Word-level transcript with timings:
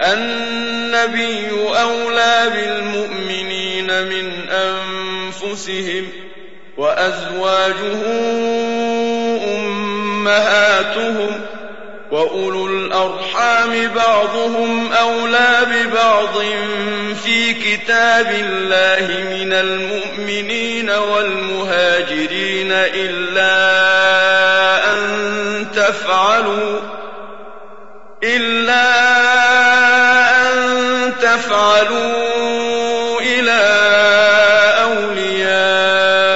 النبي 0.00 1.50
أولى 1.80 2.50
بالمؤمنين 2.54 3.86
من 3.86 4.48
أنفسهم 4.50 6.08
وأزواجه 6.76 8.02
أمهاتهم 9.56 11.40
وأولو 12.10 12.66
الأرحام 12.66 13.88
بعضهم 13.94 14.92
أولى 14.92 15.58
ببعض 15.66 16.42
في 17.24 17.54
كتاب 17.54 18.30
الله 18.30 19.06
من 19.30 19.52
المؤمنين 19.52 20.90
والمهاجرين 20.90 22.72
إلا 22.72 23.50
أن 24.92 25.66
تفعلوا 25.74 26.80
إلا 28.22 29.10
أن 29.86 29.89
تفعلوا 31.36 33.20
إلى 33.20 33.60
أوليائكم 34.82 36.30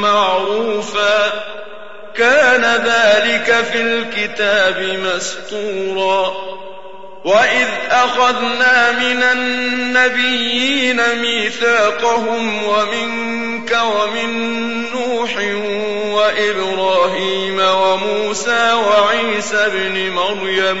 معروفا 0.00 1.32
كان 2.16 2.64
ذلك 2.64 3.64
في 3.72 3.80
الكتاب 3.80 4.98
مسطورا 5.04 6.34
وإذ 7.24 7.68
أخذنا 7.90 8.92
من 8.92 9.22
النبيين 9.22 11.00
ميثاقهم 11.20 12.64
ومنك 12.64 13.78
ومن 13.82 14.30
نوح 14.90 15.36
وإبراهيم 16.14 17.60
وموسى 17.60 18.72
وعيسى 18.72 19.56
ابن 19.56 20.10
مريم 20.10 20.80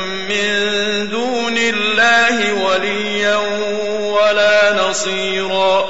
من 0.31 1.09
دون 1.09 1.57
الله 1.57 2.53
وليا 2.53 3.35
ولا 3.99 4.73
نصيرا. 4.73 5.85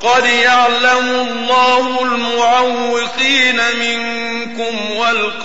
قد 0.00 0.24
يعلم 0.24 1.28
الله 1.30 2.02
المعوقين 2.02 3.60
منكم 3.80 4.90
والقائلين 4.96 5.36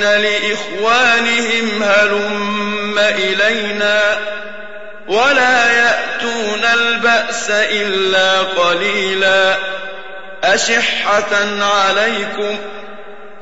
لإخوانهم 0.00 1.82
هلم 1.82 2.98
إلينا 2.98 4.18
ولا 5.08 5.72
يأتون 5.72 6.64
البأس 6.64 7.50
إلا 7.50 8.40
قليلا. 8.40 9.56
أشحة 10.44 11.62
عليكم 11.62 12.56
ۖ 12.56 12.85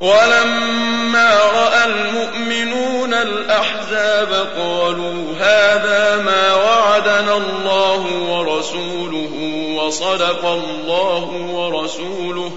ولما 0.00 1.34
رأى 1.34 1.84
المؤمنون 1.84 3.14
الأحزاب 3.14 4.46
قالوا 4.58 5.32
هذا 5.40 6.22
ما 6.22 6.54
وعدنا 6.54 7.36
الله 7.36 8.06
ورسوله 8.28 9.30
وصدق 9.76 10.44
الله 10.46 11.24
ورسوله 11.50 12.52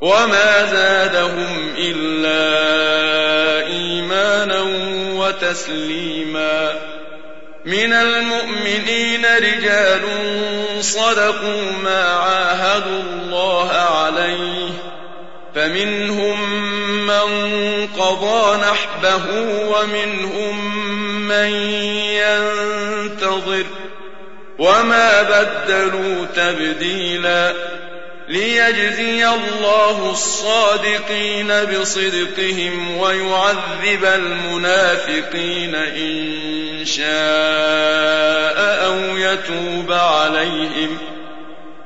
وما 0.00 0.66
زادهم 0.66 1.74
إلا 1.78 2.42
إيمانا 3.66 4.60
وتسليما 5.14 6.72
من 7.64 7.92
المؤمنين 7.92 9.26
رجال 9.36 10.02
صدقوا 10.80 11.72
ما 11.84 12.04
عاهدوا 12.04 13.02
الله 13.02 13.70
عليه 13.70 14.91
فمنهم 15.54 16.50
من 17.06 17.86
قضى 17.98 18.56
نحبه 18.56 19.24
ومنهم 19.68 20.74
من 21.28 21.50
ينتظر 22.20 23.64
وما 24.58 25.22
بدلوا 25.22 26.26
تبديلاً 26.36 27.72
ليجزي 28.28 29.28
الله 29.28 30.10
الصادقين 30.10 31.48
بصدقهم 31.48 32.96
ويعذب 32.96 34.04
المنافقين 34.04 35.74
إن 35.74 36.84
شاء 36.84 38.62
أو 38.86 39.16
يتوب 39.16 39.92
عليهم 39.92 40.98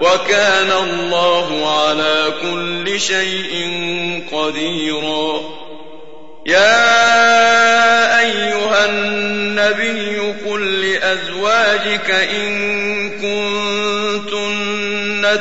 وكان 0.00 0.70
الله 0.70 1.48
على 1.80 2.32
كل 2.42 3.00
شيء 3.00 3.52
قديرا. 4.32 5.40
يا 6.46 8.20
أيها 8.20 8.84
النبي 8.86 10.18
قل 10.18 10.80
لأزواجك 10.80 12.10
إن 12.10 13.10
كنتن 13.10 14.60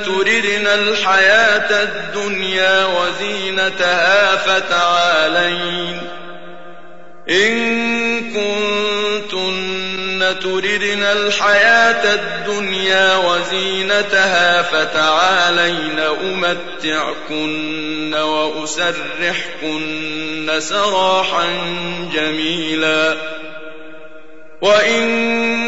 تردن 0.05 0.67
الحياة 0.67 1.83
الدنيا 1.83 2.85
وزينتها 2.85 4.35
فتعالين. 4.35 6.01
إن 7.29 8.19
كنتن 8.19 9.98
تردن 10.19 11.03
الحياة 11.03 12.13
الدنيا 12.13 13.17
وزينتها 13.17 14.61
فتعالين 14.61 15.99
أمتعكن 15.99 18.13
وأسرحكن 18.13 19.89
سراحا 20.59 21.45
جميلا 22.13 23.15
وإن 24.61 25.01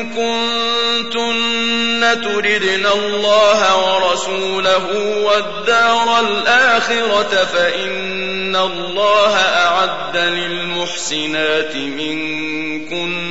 كنتن 0.09 2.21
تردن 2.23 2.85
الله 2.85 3.77
ورسوله 3.77 4.87
والدار 5.23 6.19
الآخرة 6.19 7.45
فإن 7.53 8.55
الله 8.55 9.35
أعد 9.35 10.17
للمحسنات 10.17 11.75
منكن 11.75 13.30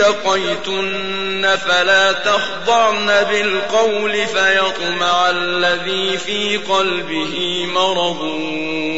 اتقيتن 0.00 1.56
فلا 1.56 2.12
تخضعن 2.12 3.06
بالقول 3.06 4.12
فيطمع 4.12 5.30
الذي 5.30 6.18
في 6.18 6.56
قلبه 6.56 7.66
مرض 7.66 8.20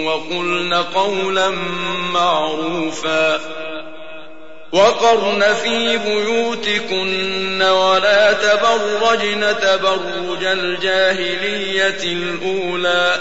وقلن 0.06 0.75
قولا 0.75 1.50
معروفا. 2.12 3.40
وقرن 4.73 5.54
في 5.62 5.99
بيوتكن 5.99 7.62
ولا 7.62 8.32
تبرجن 8.32 9.54
تبرج 9.61 10.44
الجاهلية 10.44 12.12
الأولى. 12.12 13.21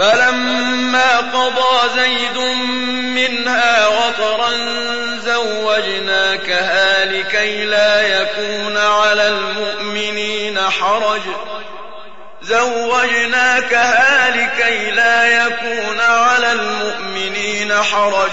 فلما 0.00 1.16
قضى 1.16 2.00
زيد 2.00 2.38
منها 3.14 3.88
وطرا 3.88 4.50
زوجناكها 5.24 7.04
لكي 7.04 7.64
لا 7.64 8.20
يكون 8.20 8.76
على 8.76 9.28
المؤمنين 9.28 10.60
حرج. 10.60 11.20
زوجناكها 12.42 14.30
لكي 14.30 14.90
لا 14.90 15.46
يكون 15.46 16.00
على 16.00 16.52
المؤمنين 16.52 17.72
حرج 17.72 18.30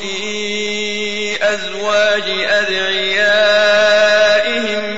في 0.00 1.38
أزواج 1.54 2.24
أدعيائهم 2.50 3.40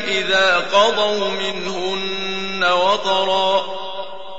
إذا 0.08 0.56
قضوا 0.72 1.30
منهن 1.30 2.64
وطرا. 2.64 3.91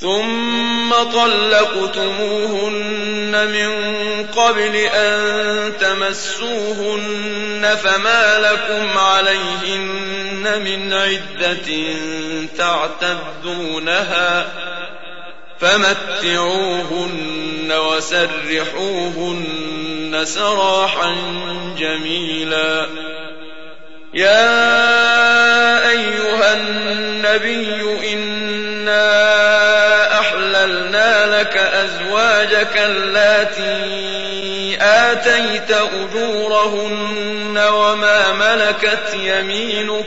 ثم 0.00 0.94
طلقتموهن 1.12 2.76
من 3.48 3.70
قبل 4.26 4.76
أن 4.76 5.72
تمسوهن 5.80 7.76
فما 7.82 8.38
لكم 8.38 8.98
عليهن 8.98 10.62
من 10.64 10.92
عدة 10.92 11.68
تعتدونها 12.58 14.46
فمتعوهن 15.60 17.72
وسرحوهن 17.72 19.46
سراحا 20.24 21.14
جميلا 21.78 22.86
يا 24.16 25.88
أيها 25.88 26.54
النبي 26.54 27.82
إنا 28.12 29.12
أحللنا 30.20 31.40
لك 31.40 31.56
أزواجك 31.56 32.76
اللاتي 32.76 34.78
آتيت 34.80 35.70
أجورهن 35.70 37.58
وما 37.58 38.32
ملكت 38.32 39.14
يمينك 39.14 40.06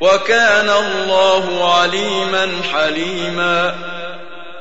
وكان 0.00 0.70
الله 0.70 1.74
عليما 1.74 2.48
حليما. 2.72 3.74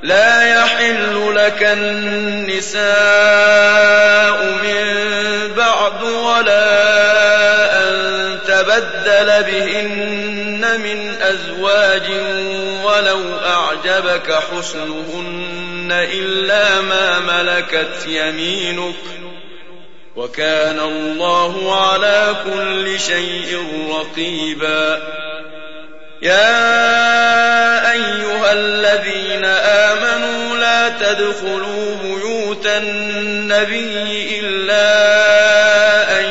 لا 0.03 0.47
يحل 0.47 1.35
لك 1.35 1.63
النساء 1.63 2.83
من 4.63 4.85
بعد 5.57 6.03
ولا 6.03 6.69
أن 7.79 8.39
تبدل 8.47 9.43
بهن 9.43 10.79
من 10.83 11.15
أزواج 11.21 12.11
ولو 12.83 13.21
أعجبك 13.45 14.39
حسنهن 14.51 15.89
إلا 15.91 16.81
ما 16.81 17.19
ملكت 17.19 18.07
يمينك. 18.07 18.95
وكان 20.17 20.79
الله 20.79 21.75
على 21.81 22.35
كل 22.45 22.99
شيء 22.99 23.63
رقيبا. 23.89 25.01
يا 26.21 27.91
أيها 27.91 28.51
الذين 28.51 29.45
آمنوا 29.45 30.57
لا 30.57 30.89
تدخلوا 30.89 31.95
بيوت 32.03 32.67
النبي 32.67 34.39
إلا 34.39 34.89
أن 36.19 36.25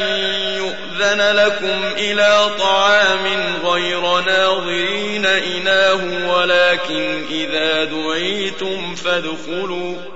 يؤذن 0.56 1.36
لكم 1.36 1.92
إلى 1.98 2.50
طعام 2.58 3.26
غير 3.64 4.20
ناظرين 4.20 5.26
إناه 5.26 6.28
ولكن 6.28 7.24
إذا 7.30 7.84
دعيتم 7.84 8.94
فادخلوا. 8.94 10.15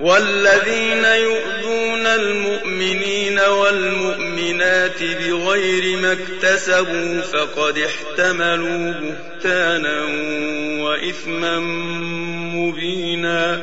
والذين 0.00 1.04
يؤذون 1.04 2.06
المؤمنين 2.06 3.38
والمؤمنات 3.38 5.02
بغير 5.02 5.96
ما 5.96 6.12
اكتسبوا 6.12 7.20
فقد 7.20 7.78
احتملوا 7.78 8.92
بهتانا 8.92 10.00
وإثما 10.82 11.58
مبينا 12.54 13.62